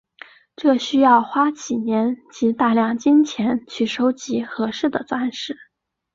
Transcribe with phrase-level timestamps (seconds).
[0.55, 5.55] 这需要花几年及大量金钱去收集合适的钻石。